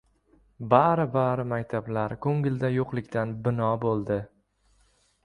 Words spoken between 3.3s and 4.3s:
bino bo‘ldi!